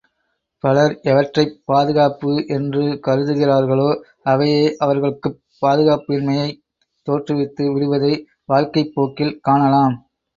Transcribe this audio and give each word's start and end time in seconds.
பலர் 0.63 0.93
எவற்றைப் 1.03 1.51
பாதுகாப்பு 1.65 2.31
என்று 2.47 2.85
கருதுகிறார்களோ 3.07 3.89
அவையே 4.23 4.63
அவர்களுக்குப் 4.77 5.37
பாதுகாப்பின்மையைத் 5.61 6.59
தோற்றவித்து 7.07 7.65
விடுவதை 7.73 8.13
வாழ்க்கைப் 8.45 8.93
போக்கில் 8.95 9.39
காணலாம். 9.41 9.95